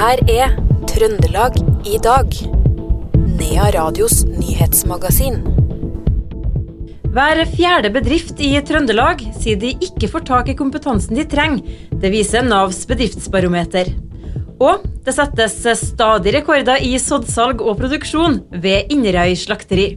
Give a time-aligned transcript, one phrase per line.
[0.00, 0.54] her er
[0.88, 2.32] Trøndelag i dag.
[3.36, 5.42] Nea Radios nyhetsmagasin.
[7.12, 11.60] Hver fjerde bedrift i Trøndelag sier de ikke får tak i kompetansen de trenger.
[12.00, 13.92] Det viser Navs bedriftsbarometer.
[14.60, 15.58] Og det settes
[15.90, 19.90] stadig rekorder i soddsalg og produksjon ved Inderøy slakteri.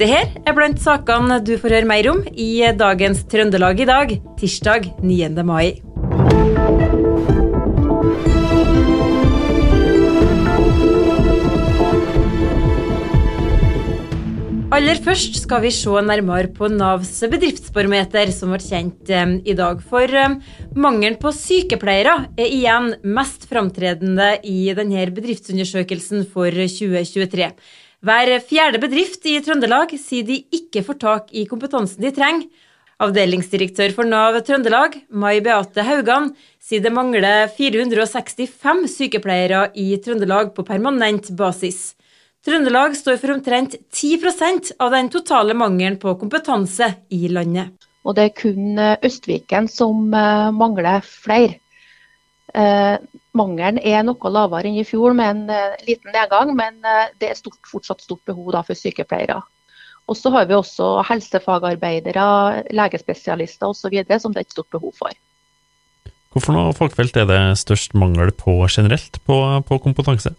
[0.00, 4.94] Dette er blant sakene du får høre mer om i dagens Trøndelag i dag, tirsdag
[5.04, 5.28] 9.
[5.44, 6.93] mai.
[14.74, 19.78] Aller først skal vi se nærmere på Navs bedriftsbarometer, som ble kjent eh, i dag.
[19.86, 20.34] For eh,
[20.74, 27.52] mangelen på sykepleiere er igjen mest framtredende i denne bedriftsundersøkelsen for 2023.
[28.02, 32.50] Hver fjerde bedrift i Trøndelag sier de ikke får tak i kompetansen de trenger.
[33.04, 40.66] Avdelingsdirektør for Nav Trøndelag, Mai Beate Haugan, sier det mangler 465 sykepleiere i Trøndelag på
[40.66, 41.92] permanent basis.
[42.44, 47.72] Trøndelag står for omtrent 10% av den totale mangelen på kompetanse i landet.
[48.04, 51.56] Og det er kun eh, Østviken som uh, mangler flere.
[52.54, 52.98] Eh,
[53.34, 56.76] mangelen er noe lavere enn i fjor, med en eh, liten nedgang, men
[57.18, 59.40] det er stort, fortsatt stort behov da, for sykepleiere.
[60.04, 62.26] Og så har vi også helsefagarbeidere,
[62.76, 63.96] legespesialister osv.
[64.20, 65.16] som det er et stort behov for.
[66.34, 70.34] Hvorfor noe fagfelt er det størst mangel på generelt på, på kompetanse?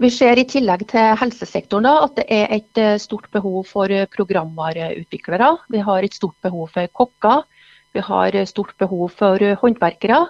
[0.00, 3.92] Vi ser i tillegg til helsesektoren da, at det er et eh, stort behov for
[3.92, 5.50] eh, programvareutviklere.
[5.72, 7.42] Vi har et stort behov for kokker.
[7.92, 10.24] Vi har et stort behov for eh, håndverkere.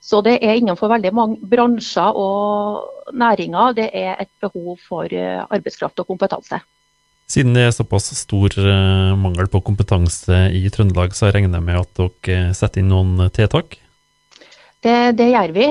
[0.00, 6.02] Så det er innenfor veldig mange bransjer og næringer det er et behov for arbeidskraft
[6.02, 6.58] og kompetanse.
[7.24, 8.52] Siden det er såpass stor
[9.16, 13.78] mangel på kompetanse i Trøndelag, så regner jeg med at dere setter inn noen tiltak?
[14.84, 15.70] Det, det gjør vi.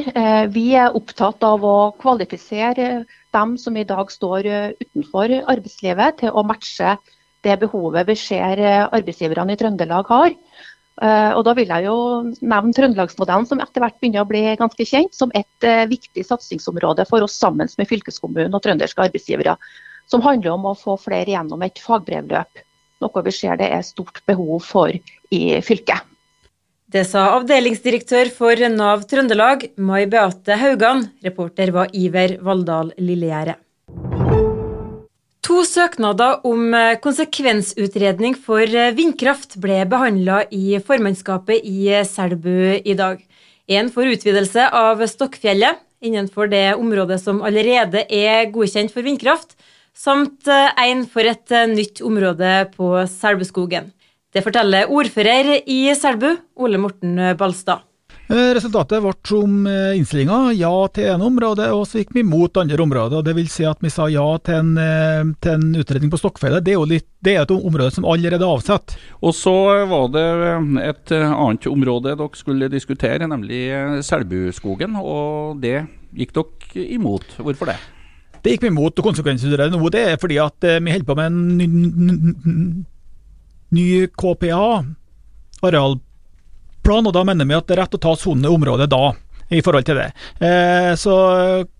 [0.58, 6.34] Vi er opptatt av å kvalifisere dem som i dag står eh, utenfor arbeidslivet, til
[6.34, 6.98] å matche
[7.44, 10.36] det behovet vi ser eh, arbeidsgiverne i Trøndelag har.
[11.02, 11.98] Eh, og Da vil jeg jo
[12.42, 17.26] nevne Trøndelagsmodellen, som etter hvert begynner å bli ganske kjent, som et viktig satsingsområde for
[17.26, 19.58] oss sammen med fylkeskommunen og trønderske arbeidsgivere.
[20.12, 22.64] Som handler om å få flere gjennom et fagbrevløp.
[23.04, 26.13] Noe vi ser det er stort behov for i fylket.
[26.94, 31.00] Det sa avdelingsdirektør for Nav Trøndelag, Mai Beate Haugan.
[31.26, 33.56] Reporter var Iver Valldal Lillegjerde.
[35.44, 42.78] To søknader om eh, konsekvensutredning for eh, vindkraft ble behandla i formannskapet i eh, Selbu
[42.78, 43.26] i dag.
[43.66, 49.58] En for utvidelse av Stokkfjellet innenfor det området som allerede er godkjent for vindkraft,
[49.98, 53.90] samt en for et nytt område på Selbuskogen.
[54.34, 57.86] Det forteller ordfører i Selbu, Ole Morten Balstad.
[58.32, 62.56] Eh, resultatet ble som eh, innstillinga, ja til ene området, og så gikk vi mot
[62.58, 63.24] andre områder.
[63.26, 66.64] Det vil si at vi sa ja til en, eh, til en utredning på Stokkfjellet.
[66.64, 68.96] Det er jo litt, det er et område som allerede er avsatt.
[69.20, 69.54] Og så
[69.92, 70.24] var det
[70.86, 73.68] et annet område dere skulle diskutere, nemlig
[74.08, 74.96] Selbuskogen.
[75.04, 75.84] Og det
[76.16, 77.38] gikk dere imot.
[77.44, 77.78] Hvorfor det?
[78.44, 79.92] Det gikk vi imot og konsekvensutrede nå.
[79.92, 82.86] Det er fordi at vi holder på med en
[83.74, 84.84] ny KPA,
[85.64, 89.06] arealplan, og da mener vi at det er rett å ta soneområdet da
[89.54, 90.10] i forhold til det.
[90.44, 91.14] Eh, så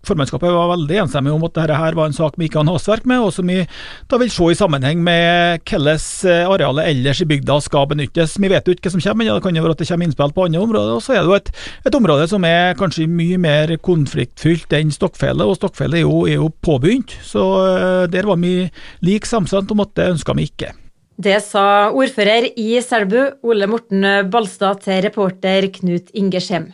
[0.04, 3.06] Formannskapet var veldig enstemmig om at dette her var en sak vi ikke har hastverk
[3.08, 3.62] med, og som vi
[4.10, 8.36] da vil se i sammenheng med hvordan eh, arealet ellers i bygda skal benyttes.
[8.40, 10.10] Vi vet jo ikke hva som kommer, men det kan jo være at det kommer
[10.10, 10.94] innspill på andre områder.
[10.98, 11.50] Og så er det jo et,
[11.88, 16.52] et område som er kanskje mye mer konfliktfylt enn Stokkfjellet, og Stokkfjellet er er jo
[16.62, 17.16] påbegynt.
[17.24, 18.70] Så eh, der var vi
[19.04, 20.74] lik samstemt om at det ønska vi ikke.
[21.14, 24.02] Det sa ordfører i Selbu, Ole Morten
[24.32, 26.72] Balstad, til reporter Knut Inge Skjem.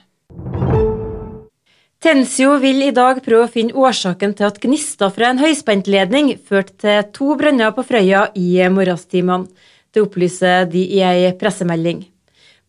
[2.00, 6.78] Tensio vil i dag prøve å finne årsaken til at gnister fra en høyspentledning førte
[6.80, 9.50] til to branner på Frøya i morgenstimene.
[9.92, 12.06] Det opplyser de i ei pressemelding.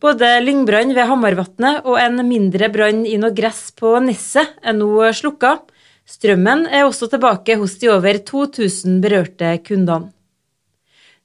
[0.02, 5.06] Både lyngbrann ved Hamarvatnet og en mindre brann i noe gress på Nesset er nå
[5.16, 5.62] slukka.
[6.04, 10.12] Strømmen er også tilbake hos de over 2000 berørte kundene.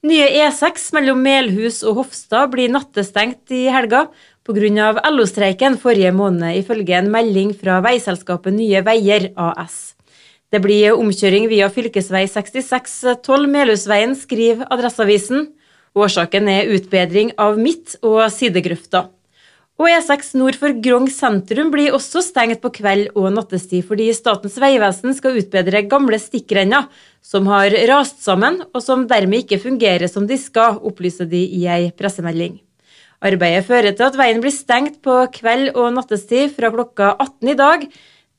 [0.06, 4.04] Nye E6 mellom Melhus og Hofstad blir nattestengt i helga
[4.46, 4.92] pga.
[5.10, 9.96] LO-streiken forrige måned, ifølge en melding fra veiselskapet Nye Veier AS.
[10.54, 11.90] Det blir omkjøring via fv.
[11.98, 15.50] 6612 Melhusveien, skriver Adresseavisen.
[15.98, 19.08] Årsaken er utbedring av midt- og sidegrøfta.
[19.78, 24.56] Og E6 nord for Grong sentrum blir også stengt på kveld og nattestid fordi Statens
[24.58, 26.88] vegvesen skal utbedre gamle stikkrenner
[27.22, 31.68] som har rast sammen, og som dermed ikke fungerer som de skal, opplyser de i
[31.70, 32.56] ei pressemelding.
[33.22, 37.58] Arbeidet fører til at veien blir stengt på kveld og nattestid fra klokka 18 i
[37.58, 37.86] dag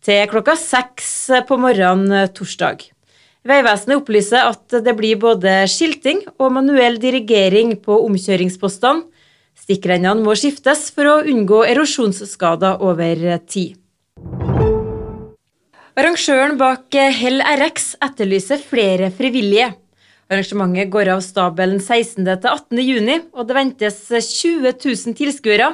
[0.06, 1.12] til klokka 6
[1.46, 2.82] på morgenen torsdag.
[3.46, 9.06] Vegvesenet opplyser at det blir både skilting og manuell dirigering på omkjøringspostene.
[9.58, 13.76] Stikkrennene må skiftes for å unngå erosjonsskader over tid.
[15.98, 19.72] Arrangøren bak Hell RX etterlyser flere frivillige.
[20.30, 22.22] Arrangementet går av stabelen 16.
[22.22, 22.80] til 18.
[22.84, 25.72] juni, og det ventes 20 000 tilskuere.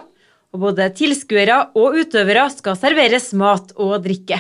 [0.55, 4.39] Og både tilskuere og utøvere skal serveres mat og drikke.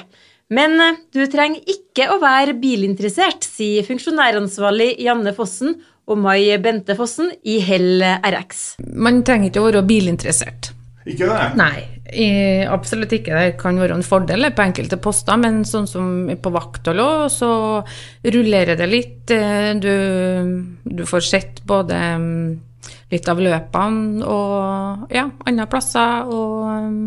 [0.54, 0.78] Men
[1.12, 5.74] du trenger ikke å være bilinteressert, sier funksjonæransvarlig Janne Fossen
[6.04, 8.64] og Mai Bente Fossen i Hell RX.
[8.96, 10.72] Man trenger ikke å være bilinteressert.
[11.04, 11.48] Ikke det?
[11.60, 11.84] Nei,
[12.16, 12.28] i,
[12.68, 13.36] absolutt ikke.
[13.36, 16.06] Det kan være en fordel på enkelte poster, men sånn som
[16.40, 17.50] på vakthold òg, så
[18.24, 19.32] rullerer det litt.
[19.34, 19.92] Eh, du,
[20.84, 22.48] du får sett både mm,
[23.12, 27.00] litt av løpene og ja, andre plasser, og mm,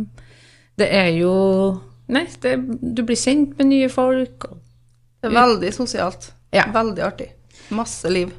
[0.82, 1.36] det er jo
[2.08, 4.46] Nei, det, du blir kjent med nye folk.
[5.20, 6.30] Det er veldig sosialt.
[6.56, 6.64] Ja.
[6.72, 7.26] Veldig artig.
[7.76, 8.30] Masse liv.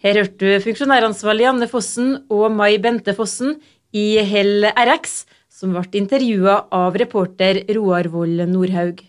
[0.00, 3.58] Her hørte du funksjonæransvarlig Anne Fossen og Mai Bente Fossen
[3.92, 9.02] i Hell RX, som ble intervjua av reporter Roar Vold Nordhaug.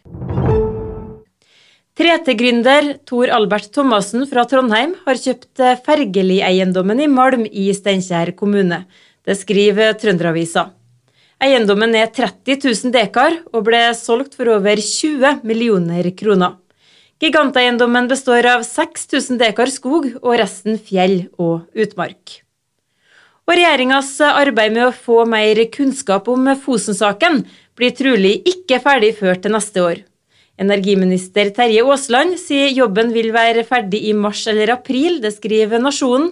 [1.96, 8.84] 3T-gründer Tor Albert Thomassen fra Trondheim har kjøpt Fergeli-eiendommen i Malm i Steinkjer kommune.
[9.24, 10.74] Det skriver Trønderavisa.
[11.42, 16.61] Eiendommen er 30 000 dekar og ble solgt for over 20 millioner kroner.
[17.22, 22.40] Giganteiendommen består av 6000 dekar skog og resten fjell og utmark.
[23.46, 27.44] Og regjeringas arbeid med å få mer kunnskap om Fosen-saken
[27.78, 30.02] blir trolig ikke ferdig før til neste år.
[30.62, 36.32] Energiminister Terje Aasland sier jobben vil være ferdig i mars eller april, det skriver Nasjonen.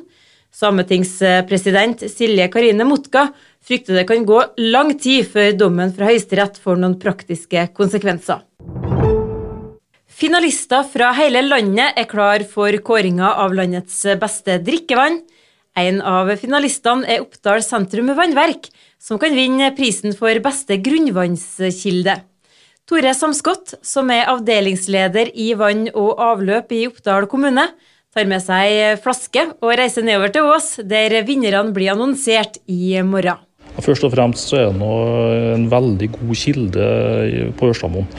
[0.49, 3.27] Sametingspresident Silje Karine Motka
[3.61, 4.41] frykter det kan gå
[4.73, 8.41] lang tid før dommen fra Høyesterett får noen praktiske konsekvenser.
[10.09, 15.19] Finalister fra hele landet er klar for kåringa av landets beste drikkevann.
[15.77, 18.67] En av finalistene er Oppdal sentrum vannverk,
[18.97, 22.17] som kan vinne prisen for beste grunnvannskilde.
[22.89, 27.69] Tore Samskott, som er avdelingsleder i vann og avløp i Oppdal kommune,
[28.09, 33.37] tar med seg flaske og reiser nedover til Ås, der vinnerne blir annonsert i morgen.
[33.79, 36.91] Først og fremst så er det en veldig god kilde
[37.61, 38.09] på Ørstamoen,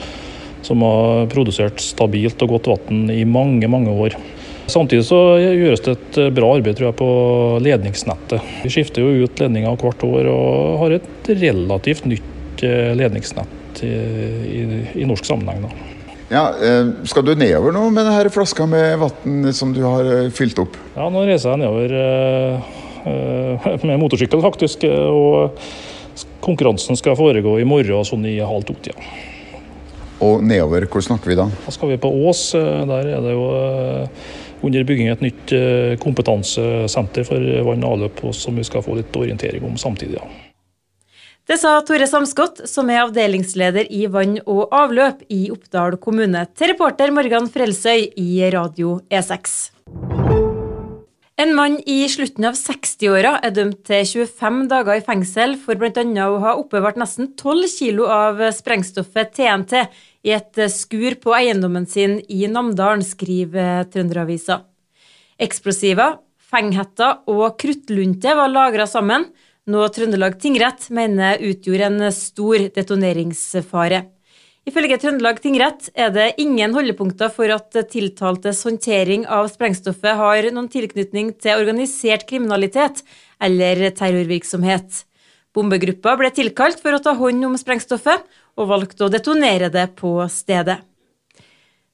[0.65, 4.17] som har produsert stabilt og godt vann i mange, mange år.
[4.71, 7.09] Samtidig så gjøres det et bra arbeid tror jeg, på
[7.65, 8.51] ledningsnettet.
[8.63, 14.61] Vi skifter jo ut ledninger hvert år og har et relativt nytt ledningsnett i, i,
[15.01, 15.65] i norsk sammenheng.
[15.65, 15.91] Da.
[16.31, 16.43] Ja,
[17.09, 20.77] Skal du nedover nå med denne flaska med vann som du har fylt opp?
[20.95, 21.89] Ja, nå reiser jeg nedover
[23.89, 24.85] med motorsykkel, faktisk.
[24.87, 25.57] Og
[26.45, 28.95] konkurransen skal foregå i morgen sånn i halv to-tida.
[30.21, 31.47] Og nedover, hvor snakker vi da?
[31.65, 32.51] Da skal vi på Ås.
[32.53, 33.47] Der er det jo
[34.61, 35.55] under bygging et nytt
[36.03, 40.19] kompetansesenter for vann og avløp som vi skal få litt orientering om samtidig.
[40.21, 40.29] Ja.
[41.49, 46.69] Det sa Tore Samskott, som er avdelingsleder i vann og avløp i Oppdal kommune, til
[46.75, 49.71] reporter Morgan Frelsøy i Radio E6.
[51.41, 56.05] En mann i slutten av 60-åra er dømt til 25 dager i fengsel for bl.a.
[56.29, 59.87] å ha oppbevart nesten 12 kilo av sprengstoffet TNT
[60.25, 64.61] i et skur på eiendommen sin i Namdalen, skriver Trønderavisa.
[65.41, 66.19] Eksplosiver,
[66.51, 69.29] fenghetter og kruttlunte var lagra sammen,
[69.69, 74.03] noe Trøndelag tingrett mener utgjorde en stor detoneringsfare.
[74.69, 80.69] Ifølge Trøndelag tingrett er det ingen holdepunkter for at tiltaltes håndtering av sprengstoffet har noen
[80.69, 83.01] tilknytning til organisert kriminalitet
[83.41, 85.01] eller terrorvirksomhet.
[85.57, 88.21] Bombegruppa ble tilkalt for å ta hånd om sprengstoffet,
[88.59, 90.79] og valgte å detonere det på stedet.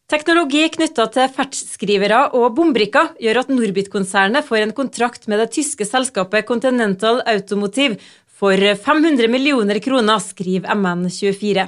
[0.08, 5.84] Teknologi knytta til ferdskrivere og bombrikker gjør at Norbit-konsernet får en kontrakt med det tyske
[5.84, 8.00] selskapet Continental Automotive
[8.38, 11.68] for 500 millioner kroner, skriver MN24.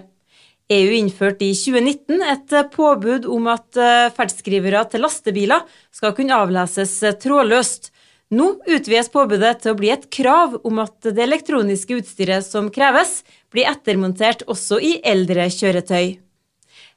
[0.71, 3.79] EU innførte i 2019 et påbud om at
[4.15, 7.89] ferdskrivere til lastebiler skal kunne avleses trådløst.
[8.29, 13.23] Nå utvides påbudet til å bli et krav om at det elektroniske utstyret som kreves,
[13.49, 16.19] blir ettermontert også i eldre kjøretøy.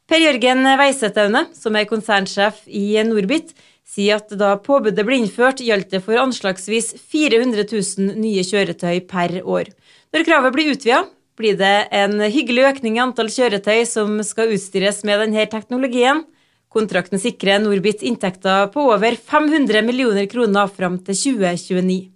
[0.05, 3.55] Per Jørgen Veisetaune, som er konsernsjef i Norbit,
[3.89, 9.39] sier at da påbudet ble innført, gjaldt det for anslagsvis 400 000 nye kjøretøy per
[9.41, 9.73] år.
[10.13, 11.07] Når kravet blir utvida,
[11.41, 16.27] blir det en hyggelig økning i antall kjøretøy som skal utstyres med denne teknologien.
[16.73, 22.09] Kontrakten sikrer Norbit inntekter på over 500 millioner kroner fram til 2029.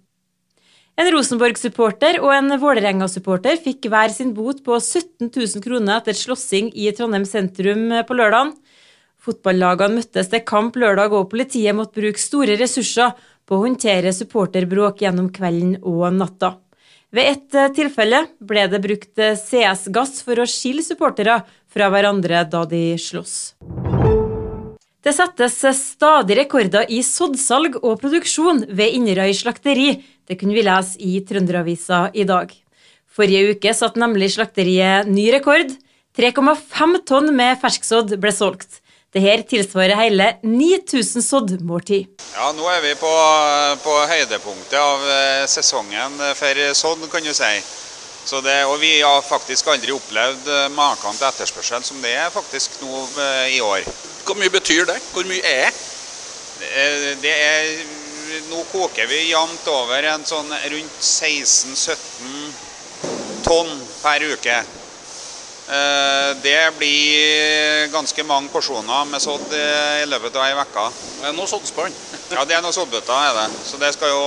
[0.97, 6.71] En Rosenborg-supporter og en Vålerenga-supporter fikk hver sin bot på 17 000 kroner etter slåssing
[6.73, 8.55] i Trondheim sentrum på lørdag.
[9.21, 13.13] Fotballagene møttes til kamp lørdag, og politiet måtte bruke store ressurser
[13.45, 16.55] på å håndtere supporterbråk gjennom kvelden og natta.
[17.13, 21.39] Ved et eh, tilfelle ble det brukt eh, CS-gass for å skille supportere
[21.71, 23.37] fra hverandre da de sloss.
[25.07, 25.61] Det settes
[25.95, 29.93] stadig rekorder i soddsalg og produksjon ved Inderøy slakteri.
[30.27, 32.49] Det kunne vi lese i Trønderavisa i dag.
[33.15, 35.71] Forrige uke satte nemlig slakteriet ny rekord.
[36.19, 38.81] 3,5 tonn med fersksodd ble solgt.
[39.15, 42.11] Dette tilsvarer hele 9000 soddmåltid.
[42.33, 43.13] Ja, nå er vi på,
[43.85, 47.53] på høydepunktet av eh, sesongen for sodd, kan du si.
[48.43, 52.81] Det, og vi har faktisk aldri opplevd eh, maken til etterspørsel som det er faktisk
[52.83, 53.87] nå eh, i år.
[54.27, 54.97] Hvor mye betyr det?
[55.13, 57.15] Hvor mye er det?
[57.23, 57.63] Det er
[58.51, 62.51] Nå koker vi jevnt over en sånn rundt 16-17
[63.45, 64.57] tonn per uke.
[65.67, 70.85] Eh, det blir ganske mange porsjoner med sodd i løpet av ei uke.
[71.21, 71.95] Det er noe såddspann?
[72.35, 73.47] ja, det er noe såddbøtter, er det.
[73.71, 74.23] Så det skal jo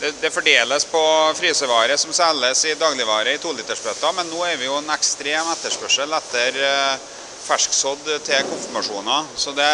[0.00, 1.04] det, det fordeles på
[1.36, 6.16] frysevare som selges i dagligvare i tolitersbøtter, men nå er vi jo en ekstrem etterspørsel
[6.16, 7.10] etter uh,
[7.44, 9.26] fersksodd til konfirmasjoner.
[9.56, 9.72] Det,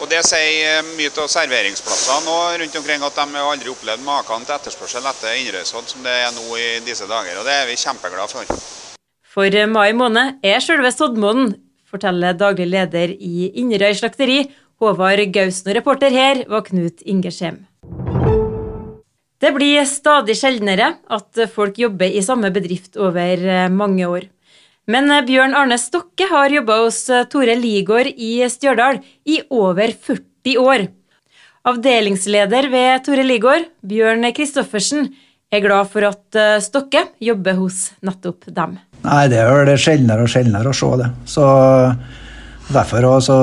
[0.00, 4.46] og det sier mye av serveringsplasser nå rundt omkring at de har aldri opplevd maken
[4.46, 7.40] til etterspørsel etter Inderøysodd som det er nå i disse dager.
[7.40, 8.66] Og det er vi kjempeglade for.
[9.36, 14.44] For mai måned er selve soddmåneden, forteller daglig leder i Inderøy slakteri,
[14.80, 15.70] Håvard Gausen.
[15.70, 17.64] Og reporter her var Knut Ingersheim.
[19.36, 24.24] Det blir stadig sjeldnere at folk jobber i samme bedrift over eh, mange år.
[24.90, 29.94] Men eh, Bjørn Arne Stokke har jobba hos eh, Tore Ligård i Stjørdal i over
[29.94, 30.88] 40 år.
[31.66, 35.08] Avdelingsleder ved Tore Ligård, Bjørn Kristoffersen,
[35.50, 38.78] er glad for at Stokke jobber hos nettopp dem.
[39.04, 41.10] Nei, det er vel sjeldnere og sjeldnere å se det.
[41.30, 41.44] Så
[42.66, 43.34] Derfor også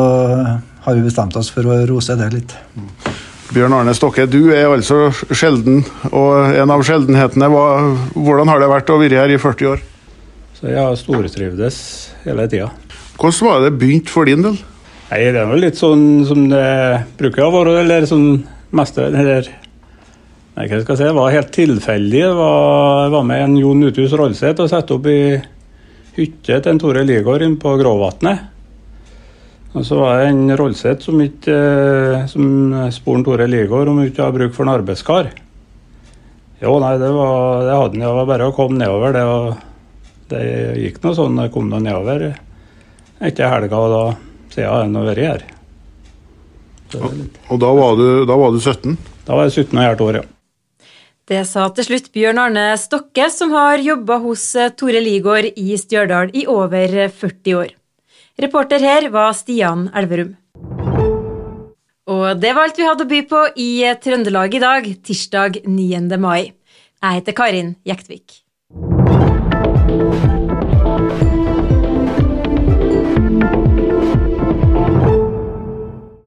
[0.84, 2.54] har vi bestemt oss for å rose det litt.
[3.54, 7.48] Bjørn Arne Stokke, du er altså sjelden, og en av sjeldenhetene.
[8.18, 9.84] Hvordan har det vært å være her i 40 år?
[10.64, 11.78] Så Jeg har stortrivdes
[12.24, 12.70] hele tida.
[13.20, 14.54] Hvordan var det begynt for din del?
[15.10, 16.68] Nei, Det er vel litt sånn som det
[17.20, 19.50] bruker å være, eller sånn meste eller
[20.56, 22.22] Nei, hva skal jeg si, Det var helt tilfeldig.
[22.22, 25.36] Jeg var, var med en Jon Uthus Rolseth og satte opp i
[26.16, 28.48] hytte til en Tore Ligård inne på Gråvatnet.
[29.74, 34.08] Og så var det en Rolseth som, ikke, eh, som spurte Tore Ligård om hun
[34.08, 35.34] ikke hadde bruk for en arbeidskar.
[36.64, 38.08] Jo, nei, det, var, det hadde han.
[38.08, 39.18] Det var bare å komme nedover.
[39.18, 39.62] Det, var,
[40.34, 40.46] det
[40.82, 41.40] gikk noe sånn.
[41.46, 42.32] Jeg kom da nedover
[43.24, 44.04] etter helga, og da
[44.54, 45.50] siden har jeg vært her.
[47.00, 47.18] Og,
[47.50, 48.98] og da, var du, da var du 17?
[49.26, 50.30] Da var jeg 17 og et år, ja.
[51.24, 55.78] Det sa til slutt Bjørn Arne Stokke, som har jobba hos eh, Tore Ligård i
[55.80, 57.72] Stjørdal i over 40 år.
[58.44, 60.34] Reporter her var Stian Elverum.
[62.12, 63.70] Og det var alt vi hadde å by på i
[64.04, 66.04] Trøndelag i dag, tirsdag 9.
[66.20, 66.52] mai.
[66.52, 68.43] Jeg heter Karin Jektvik.